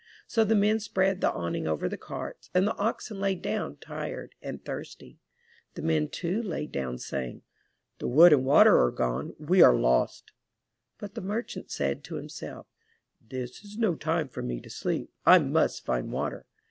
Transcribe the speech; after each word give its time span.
So 0.25 0.43
the 0.43 0.55
men 0.55 0.79
spread 0.79 1.21
the 1.21 1.31
awning 1.31 1.67
over 1.67 1.87
the 1.87 1.95
carts, 1.95 2.49
and 2.55 2.65
the 2.65 2.75
oxen 2.77 3.19
lay 3.19 3.35
down 3.35 3.75
tired 3.77 4.33
and 4.41 4.65
thirsty. 4.65 5.19
The 5.75 5.83
men, 5.83 6.09
too, 6.09 6.41
lay 6.41 6.65
down 6.65 6.97
saying, 6.97 7.43
*The 7.99 8.07
wood 8.07 8.33
and 8.33 8.43
water 8.43 8.81
are 8.81 8.89
gone— 8.89 9.35
we 9.37 9.61
are 9.61 9.75
lost.'' 9.75 10.31
But 10.97 11.13
the 11.13 11.21
merchant 11.21 11.69
said 11.69 12.03
to 12.05 12.15
himself, 12.15 12.65
'This 13.29 13.63
is 13.63 13.77
no 13.77 13.93
time 13.93 14.27
for 14.27 14.41
me 14.41 14.59
to 14.61 14.71
sleep. 14.71 15.11
I 15.23 15.37
must 15.37 15.85
find 15.85 16.11
water. 16.11 16.47